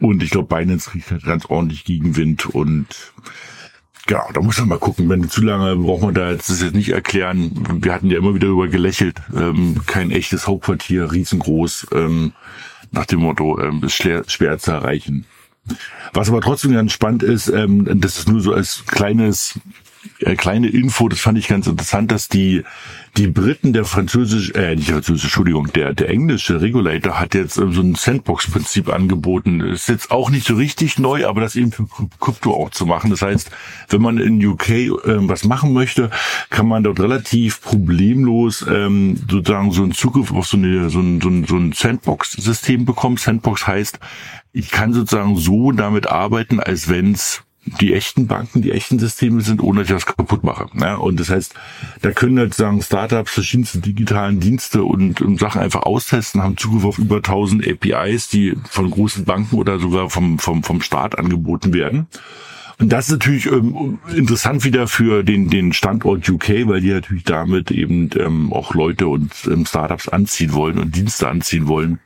[0.00, 2.88] Und ich glaube, Binance kriegt halt ganz ordentlich Gegenwind und
[4.08, 5.08] Genau, da muss man mal gucken.
[5.08, 7.52] Wenn zu lange braucht man da jetzt das jetzt nicht erklären.
[7.80, 9.22] Wir hatten ja immer wieder über gelächelt.
[9.36, 11.86] Ähm, kein echtes Hauptquartier, riesengroß.
[11.92, 12.32] Ähm,
[12.90, 15.24] nach dem Motto, ähm, ist schwer, schwer zu erreichen.
[16.14, 19.60] Was aber trotzdem ganz spannend ist, ähm, das ist nur so als kleines
[20.20, 22.64] äh, kleine Info, das fand ich ganz interessant, dass die
[23.16, 27.70] die Briten, der französische, äh, nicht französische, Entschuldigung, der der englische Regulator hat jetzt äh,
[27.70, 29.60] so ein Sandbox-Prinzip angeboten.
[29.60, 31.86] Ist jetzt auch nicht so richtig neu, aber das eben für
[32.20, 33.10] Krypto auch zu machen.
[33.10, 33.50] Das heißt,
[33.88, 36.10] wenn man in UK äh, was machen möchte,
[36.50, 41.20] kann man dort relativ problemlos ähm, sozusagen so einen Zugriff auf so, eine, so ein,
[41.20, 43.16] so ein, so ein Sandbox-System bekommen.
[43.16, 43.98] Sandbox heißt,
[44.52, 47.42] ich kann sozusagen so damit arbeiten, als wenn es
[47.80, 50.66] die echten Banken, die echten Systeme sind, ohne dass ich das kaputt mache.
[50.78, 51.54] Ja, und das heißt,
[52.02, 56.84] da können halt sagen Startups verschiedenste digitalen Dienste und, und Sachen einfach austesten, haben Zugriff
[56.84, 61.72] auf über 1000 APIs, die von großen Banken oder sogar vom, vom, vom Staat angeboten
[61.72, 62.06] werden.
[62.80, 67.24] Und das ist natürlich ähm, interessant wieder für den, den Standort UK, weil die natürlich
[67.24, 71.98] damit eben ähm, auch Leute und ähm, Startups anziehen wollen und Dienste anziehen wollen.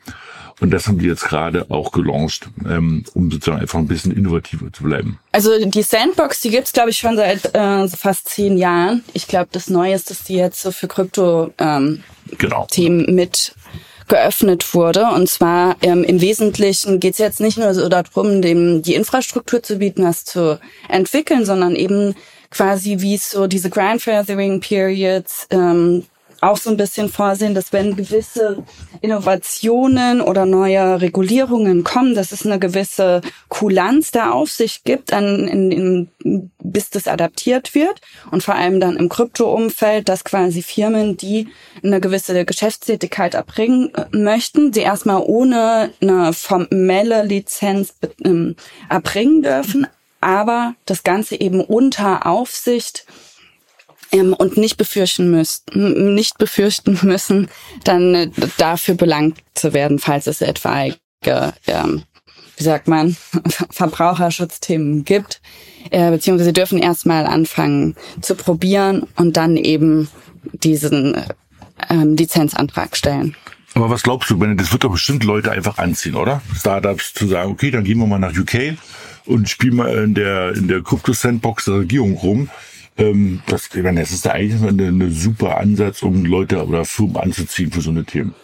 [0.61, 4.73] Und das haben die jetzt gerade auch gelauncht, ähm, um sozusagen einfach ein bisschen innovativer
[4.73, 5.19] zu bleiben.
[5.33, 9.05] Also die Sandbox, die gibt's glaube ich schon seit äh, fast zehn Jahren.
[9.13, 12.67] Ich glaube, das Neue ist, dass die jetzt so für Krypto-Themen ähm, genau.
[13.13, 13.55] mit
[14.09, 15.07] geöffnet wurde.
[15.07, 19.77] Und zwar ähm, im Wesentlichen geht's jetzt nicht nur so darum, dem die Infrastruktur zu
[19.77, 22.15] bieten, was zu entwickeln, sondern eben
[22.51, 26.05] quasi wie es so diese Grandfathering Periods ähm,
[26.43, 28.65] auch so ein bisschen vorsehen, dass wenn gewisse
[29.01, 36.09] Innovationen oder neue Regulierungen kommen, dass es eine gewisse Kulanz der Aufsicht gibt, an, in,
[36.25, 38.01] in, bis das adaptiert wird.
[38.33, 41.49] Und vor allem dann im Krypto-Umfeld, dass quasi Firmen, die
[41.85, 48.57] eine gewisse Geschäftstätigkeit erbringen äh, möchten, sie erstmal ohne eine formelle Lizenz ähm,
[48.89, 49.87] erbringen dürfen,
[50.21, 53.07] aber das Ganze eben unter Aufsicht
[54.13, 57.49] ähm, und nicht befürchten müssen, nicht befürchten müssen,
[57.85, 60.99] dann äh, dafür belangt zu werden, falls es etwaige,
[61.67, 62.03] ähm,
[62.57, 63.17] wie sagt man,
[63.71, 65.41] Verbraucherschutzthemen gibt,
[65.91, 70.09] äh, beziehungsweise dürfen erstmal anfangen zu probieren und dann eben
[70.53, 71.25] diesen
[71.89, 73.37] ähm, Lizenzantrag stellen.
[73.75, 76.43] Aber was glaubst du, das wird doch bestimmt Leute einfach anziehen, oder?
[76.55, 78.77] Startups zu sagen, okay, dann gehen wir mal nach UK
[79.25, 82.51] und spielen mal in der, in der Crypto-Sandbox der Regierung rum
[82.99, 87.91] ähm, das, das ist eigentlich eine, super Ansatz, um Leute oder Firmen anzuziehen für so
[87.91, 88.35] eine Themen.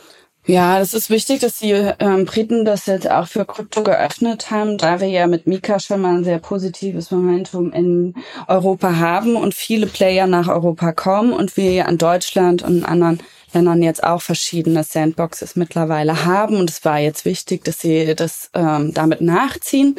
[0.46, 4.78] Ja, das ist wichtig, dass die ähm, Briten das jetzt auch für Krypto geöffnet haben,
[4.78, 8.14] da wir ja mit Mika schon mal ein sehr positives Momentum in
[8.46, 13.20] Europa haben und viele Player nach Europa kommen und wir ja in Deutschland und anderen
[13.52, 16.56] Ländern jetzt auch verschiedene Sandboxes mittlerweile haben.
[16.56, 19.96] Und es war jetzt wichtig, dass sie das ähm, damit nachziehen.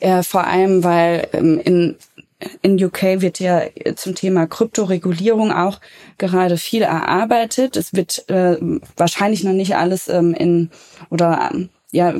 [0.00, 1.96] Äh, vor allem, weil ähm, in
[2.62, 3.62] in UK wird ja
[3.96, 5.80] zum Thema Kryptoregulierung auch
[6.18, 7.76] gerade viel erarbeitet.
[7.76, 8.56] Es wird äh,
[8.96, 10.70] wahrscheinlich noch nicht alles ähm, in
[11.10, 12.14] oder ähm, ja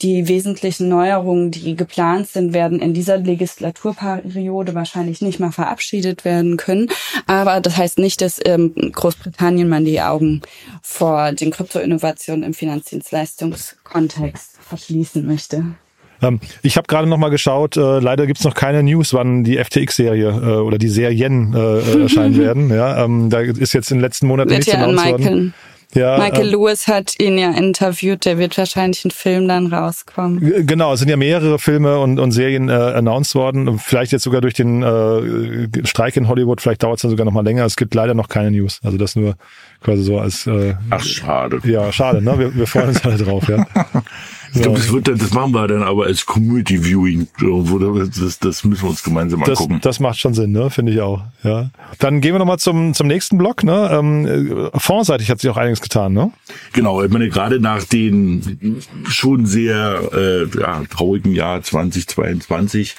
[0.00, 6.56] die wesentlichen Neuerungen, die geplant sind, werden in dieser Legislaturperiode wahrscheinlich nicht mal verabschiedet werden
[6.56, 6.88] können.
[7.26, 10.42] Aber das heißt nicht, dass ähm, Großbritannien man die Augen
[10.82, 15.64] vor den Kryptoinnovationen im Finanzdienstleistungskontext verschließen möchte.
[16.22, 19.58] Ähm, ich habe gerade noch mal geschaut, äh, leider gibt's noch keine News, wann die
[19.58, 22.70] FTX-Serie äh, oder die Serien äh, äh erscheinen werden.
[22.70, 25.54] Ja, ähm, da ist jetzt in den letzten Monaten nichts ja announced worden.
[25.94, 30.66] Ja, Michael ähm, Lewis hat ihn ja interviewt, der wird wahrscheinlich ein Film dann rauskommen.
[30.66, 33.78] Genau, es sind ja mehrere Filme und, und Serien äh, announced worden.
[33.78, 37.32] Vielleicht jetzt sogar durch den äh, Streik in Hollywood, vielleicht dauert es dann sogar noch
[37.32, 37.66] mal länger.
[37.66, 38.80] Es gibt leider noch keine News.
[38.82, 39.34] Also das nur
[39.82, 41.60] quasi so als äh, Ach, schade.
[41.64, 42.38] Ja, schade, ne?
[42.38, 43.66] Wir, wir freuen uns alle drauf, ja.
[44.54, 47.26] Ich glaube, das wird dann, das machen wir dann aber als Community Viewing.
[47.38, 49.80] Das, das müssen wir uns gemeinsam das, angucken.
[49.82, 50.68] Das macht schon Sinn, ne?
[50.68, 51.22] Finde ich auch.
[51.42, 51.70] Ja.
[51.98, 53.88] Dann gehen wir nochmal zum, zum nächsten Block, ne?
[53.90, 56.32] Ähm, Fondsseitig hat sich auch einiges getan, ne?
[56.74, 62.96] Genau, ich meine, gerade nach den schon sehr äh, ja, traurigen Jahr 2022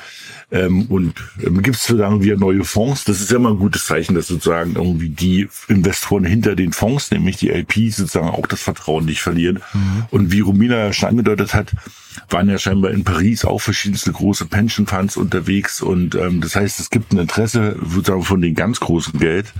[0.53, 3.05] ähm, und ähm, gibt es sozusagen wieder neue Fonds.
[3.05, 7.09] Das ist ja immer ein gutes Zeichen, dass sozusagen irgendwie die Investoren hinter den Fonds,
[7.11, 9.61] nämlich die LPs, sozusagen auch das Vertrauen nicht verlieren.
[9.73, 10.05] Mhm.
[10.11, 11.71] Und wie Romina ja schon angedeutet hat,
[12.29, 15.81] waren ja scheinbar in Paris auch verschiedenste große Pension Funds unterwegs.
[15.81, 19.53] Und ähm, das heißt, es gibt ein Interesse sozusagen von den ganz großen Geld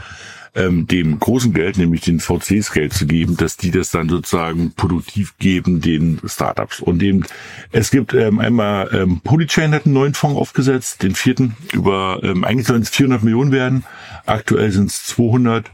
[0.56, 4.72] ähm, dem großen Geld, nämlich den VCs Geld zu geben, dass die das dann sozusagen
[4.74, 6.80] produktiv geben den Startups.
[6.80, 7.26] Und eben,
[7.72, 12.43] es gibt ähm, einmal ähm, Polychain hat einen neuen Fonds aufgesetzt, den vierten, über ähm,
[12.43, 13.84] eigentlich sollen es 400 Millionen werden,
[14.26, 15.72] aktuell sind es 200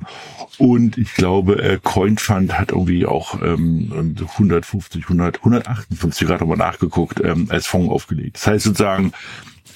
[0.58, 7.22] und ich glaube, äh, CoinFund hat irgendwie auch ähm, 150, 100, 158 gerade mal nachgeguckt,
[7.24, 8.36] ähm, als Fonds aufgelegt.
[8.38, 9.14] Das heißt sozusagen,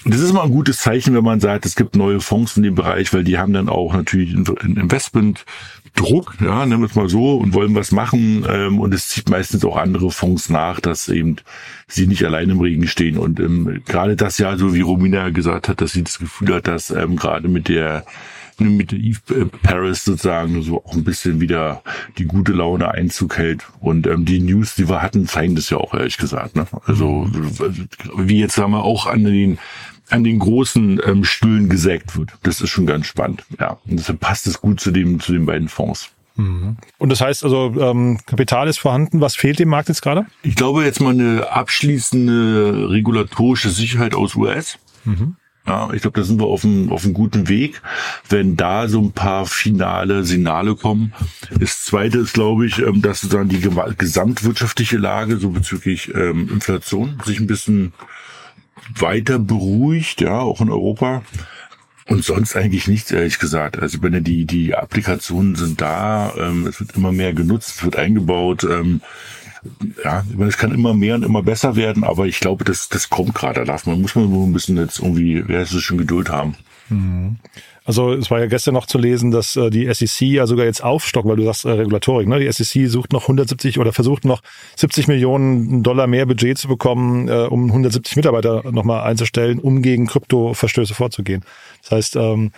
[0.05, 2.75] das ist immer ein gutes Zeichen, wenn man sagt, es gibt neue Fonds in dem
[2.75, 5.45] Bereich, weil die haben dann auch natürlich ein Investment
[5.95, 8.45] Druck, ja, nehmen wir es mal so, und wollen was machen.
[8.49, 11.35] Ähm, und es zieht meistens auch andere Fonds nach, dass eben
[11.87, 13.17] sie nicht allein im Regen stehen.
[13.17, 16.67] Und ähm, gerade das Jahr, so wie Romina gesagt hat, dass sie das Gefühl hat,
[16.67, 18.05] dass ähm, gerade mit der
[18.59, 21.83] mit der Eve äh, Paris sozusagen so auch ein bisschen wieder
[22.17, 23.65] die gute Laune Einzug hält.
[23.79, 26.55] Und ähm, die News, die wir hatten, zeigen das ja auch, ehrlich gesagt.
[26.55, 26.65] Ne?
[26.85, 27.27] Also
[28.17, 29.57] wie jetzt haben wir auch an den
[30.09, 32.33] an den großen ähm, Stühlen gesägt wird.
[32.43, 33.43] Das ist schon ganz spannend.
[33.59, 36.11] Ja, und deshalb passt es gut zu dem zu den beiden Fonds.
[36.35, 36.77] Mhm.
[36.97, 39.21] Und das heißt also, ähm, Kapital ist vorhanden.
[39.21, 40.25] Was fehlt dem Markt jetzt gerade?
[40.41, 44.77] Ich glaube jetzt mal eine abschließende regulatorische Sicherheit aus US.
[45.05, 45.35] Mhm.
[45.65, 47.81] Ja, ich glaube, da sind wir auf einem, auf einem guten Weg.
[48.27, 51.13] Wenn da so ein paar finale Signale kommen.
[51.57, 53.61] Das zweite ist, glaube ich, ähm, dass sozusagen die
[53.97, 57.93] gesamtwirtschaftliche Lage so bezüglich ähm, Inflation sich ein bisschen
[58.93, 61.23] weiter beruhigt, ja, auch in Europa.
[62.07, 63.79] Und sonst eigentlich nichts, ehrlich gesagt.
[63.79, 67.95] Also wenn die, die Applikationen sind da, ähm, es wird immer mehr genutzt, es wird
[67.95, 68.65] eingebaut.
[68.65, 69.01] Ähm,
[70.03, 73.35] ja, es kann immer mehr und immer besser werden, aber ich glaube, das, das kommt
[73.35, 73.61] gerade.
[73.61, 76.29] Da darf man, muss man nur ein bisschen jetzt irgendwie, wer ist es schon Geduld
[76.29, 76.55] haben.
[76.89, 77.37] Mhm.
[77.85, 80.83] Also es war ja gestern noch zu lesen, dass äh, die SEC ja sogar jetzt
[80.83, 82.27] aufstockt, weil du sagst äh, Regulatorik.
[82.27, 82.39] Ne?
[82.39, 84.41] Die SEC sucht noch 170 oder versucht noch
[84.77, 90.07] 70 Millionen Dollar mehr Budget zu bekommen, äh, um 170 Mitarbeiter nochmal einzustellen, um gegen
[90.07, 91.43] Kryptoverstöße vorzugehen.
[91.81, 92.51] Das heißt, ähm,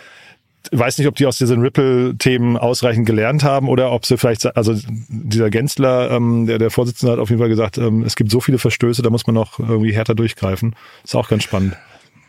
[0.72, 4.74] weiß nicht, ob die aus diesen Ripple-Themen ausreichend gelernt haben oder ob sie vielleicht, also
[5.08, 8.40] dieser Gensler, ähm, der, der Vorsitzende hat auf jeden Fall gesagt, ähm, es gibt so
[8.40, 10.74] viele Verstöße, da muss man noch irgendwie härter durchgreifen.
[11.04, 11.76] Ist auch ganz spannend.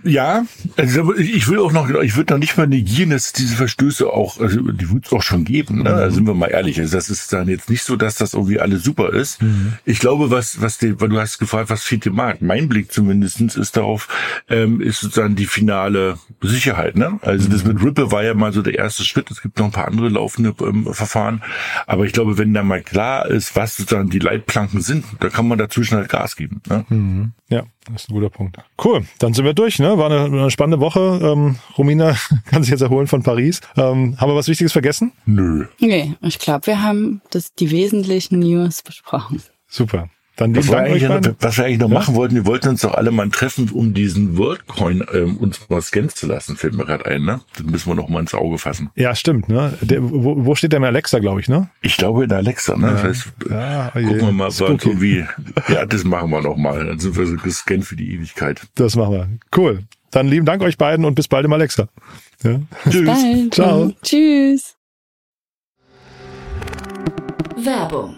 [0.03, 0.45] Ja,
[0.77, 4.39] also ich will auch noch, ich würde noch nicht mal negieren, dass diese Verstöße auch,
[4.39, 5.85] also die wird es auch schon geben, ne?
[5.85, 6.79] Da sind wir mal ehrlich.
[6.79, 9.41] Also das ist dann jetzt nicht so, dass das irgendwie alles super ist.
[9.41, 9.73] Mhm.
[9.85, 12.41] Ich glaube, was, was die, weil du hast gefragt, was fehlt dem Markt?
[12.41, 14.07] Mein Blick zumindestens ist darauf,
[14.49, 17.19] ähm, ist sozusagen die finale Sicherheit, ne?
[17.23, 17.53] Also mhm.
[17.53, 19.31] das mit Ripple war ja mal so der erste Schritt.
[19.31, 21.41] Es gibt noch ein paar andere laufende ähm, Verfahren.
[21.87, 25.47] Aber ich glaube, wenn da mal klar ist, was sozusagen die Leitplanken sind, da kann
[25.47, 26.61] man dazwischen halt Gas geben.
[26.69, 26.85] Ne?
[26.89, 27.31] Mhm.
[27.49, 28.57] Ja, das ist ein guter Punkt.
[28.83, 29.79] Cool, dann sind wir durch.
[29.79, 29.97] Ne?
[29.97, 31.19] War eine, eine spannende Woche.
[31.21, 33.61] Ähm, Romina kann sich jetzt erholen von Paris.
[33.75, 35.11] Ähm, haben wir was Wichtiges vergessen?
[35.25, 35.65] Nö.
[35.79, 39.41] Nee, ich glaube, wir haben das, die wesentlichen News besprochen.
[39.67, 40.09] Super.
[40.37, 41.95] Dann was, wir eigentlich noch, was wir eigentlich noch ja?
[41.95, 45.81] machen wollten, wir wollten uns doch alle mal treffen, um diesen WorldCoin ähm, uns mal
[45.81, 47.41] scannen zu lassen, fällt mir gerade ein, ne?
[47.55, 48.91] Das müssen wir noch mal ins Auge fassen.
[48.93, 49.73] Ja, stimmt, ne?
[49.81, 51.71] Der, wo, wo steht der im Alexa, glaube ich, ne?
[51.81, 52.85] Ich glaube in Alexa, ne?
[52.85, 52.93] Ja.
[52.93, 55.25] Das heißt, ja, oh gucken wir mal, was irgendwie,
[55.69, 56.85] ja, das machen wir noch mal.
[56.85, 58.61] Dann sind wir so gescannt für die Ewigkeit.
[58.75, 59.29] Das machen wir.
[59.55, 59.85] Cool.
[60.11, 61.87] Dann lieben Dank euch beiden und bis bald im Alexa.
[62.43, 62.59] Ja.
[62.87, 63.05] Tschüss.
[63.07, 63.53] Bald.
[63.55, 63.91] Ciao.
[64.03, 64.75] Tschüss.
[67.57, 68.17] Werbung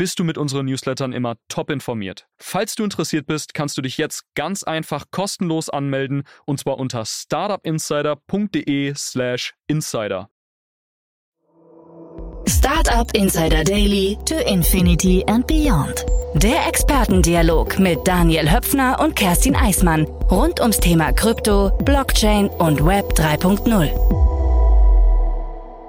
[0.00, 2.26] bist du mit unseren Newslettern immer top informiert.
[2.38, 7.04] Falls du interessiert bist, kannst du dich jetzt ganz einfach kostenlos anmelden und zwar unter
[7.04, 10.30] startupinsider.de/slash insider.
[12.48, 16.06] Startup Insider Daily to Infinity and Beyond.
[16.32, 23.12] Der Expertendialog mit Daniel Höpfner und Kerstin Eismann rund ums Thema Krypto, Blockchain und Web
[23.12, 24.29] 3.0.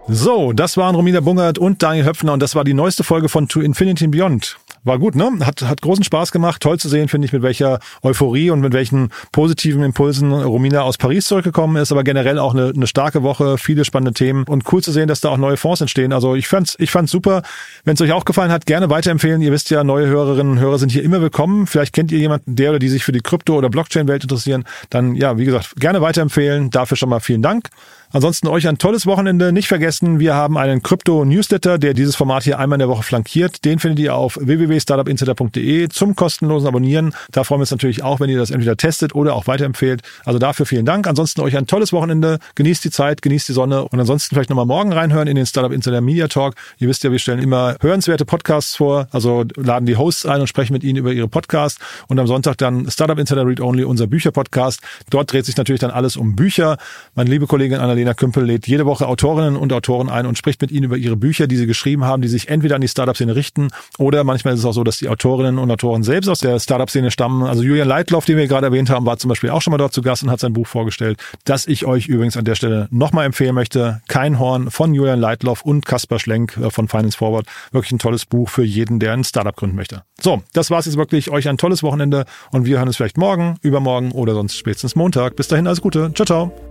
[0.07, 3.47] So, das waren Romina Bungert und Daniel Höpfner und das war die neueste Folge von
[3.47, 4.57] To Infinity Beyond.
[4.83, 5.31] War gut, ne?
[5.41, 6.61] Hat, hat großen Spaß gemacht.
[6.61, 10.97] Toll zu sehen, finde ich, mit welcher Euphorie und mit welchen positiven Impulsen Romina aus
[10.97, 11.91] Paris zurückgekommen ist.
[11.91, 15.21] Aber generell auch eine, eine starke Woche, viele spannende Themen und cool zu sehen, dass
[15.21, 16.13] da auch neue Fonds entstehen.
[16.13, 17.43] Also ich fand's, ich fand's super.
[17.83, 19.41] Wenn es euch auch gefallen hat, gerne weiterempfehlen.
[19.41, 21.67] Ihr wisst ja, neue Hörerinnen und Hörer sind hier immer willkommen.
[21.67, 24.65] Vielleicht kennt ihr jemanden, der oder die sich für die Krypto- oder Blockchain-Welt interessieren.
[24.89, 26.71] Dann, ja, wie gesagt, gerne weiterempfehlen.
[26.71, 27.69] Dafür schon mal vielen Dank.
[28.11, 29.51] Ansonsten euch ein tolles Wochenende.
[29.51, 33.63] Nicht vergessen, wir haben einen Krypto-Newsletter, der dieses Format hier einmal in der Woche flankiert.
[33.65, 37.13] Den findet ihr auf www www.startupinsider.de zum kostenlosen Abonnieren.
[37.31, 40.01] Da freuen wir uns natürlich auch, wenn ihr das entweder testet oder auch weiterempfehlt.
[40.25, 41.07] Also dafür vielen Dank.
[41.07, 42.39] Ansonsten euch ein tolles Wochenende.
[42.55, 45.71] Genießt die Zeit, genießt die Sonne und ansonsten vielleicht nochmal morgen reinhören in den Startup
[45.71, 46.55] Insider Media Talk.
[46.77, 50.47] Ihr wisst ja, wir stellen immer hörenswerte Podcasts vor, also laden die Hosts ein und
[50.47, 54.07] sprechen mit ihnen über ihre Podcasts und am Sonntag dann Startup Insider Read Only, unser
[54.07, 54.81] Bücherpodcast.
[55.09, 56.77] Dort dreht sich natürlich dann alles um Bücher.
[57.15, 60.71] Meine liebe Kollegin Annalena Kümpel lädt jede Woche Autorinnen und Autoren ein und spricht mit
[60.71, 63.69] ihnen über ihre Bücher, die sie geschrieben haben, die sich entweder an die Startup-Szene richten
[63.97, 67.11] oder manchmal ist es auch so, dass die Autorinnen und Autoren selbst aus der Startup-Szene
[67.11, 67.43] stammen.
[67.43, 69.93] Also Julian Leitloff, den wir gerade erwähnt haben, war zum Beispiel auch schon mal dort
[69.93, 73.25] zu Gast und hat sein Buch vorgestellt, das ich euch übrigens an der Stelle nochmal
[73.25, 74.01] empfehlen möchte.
[74.07, 77.45] Kein Horn von Julian Leitloff und Kaspar Schlenk äh, von Finance Forward.
[77.71, 80.03] Wirklich ein tolles Buch für jeden, der ein Startup gründen möchte.
[80.19, 81.31] So, das war's jetzt wirklich.
[81.31, 85.35] Euch ein tolles Wochenende und wir hören uns vielleicht morgen, übermorgen oder sonst spätestens Montag.
[85.35, 86.11] Bis dahin alles Gute.
[86.13, 86.70] Ciao, ciao.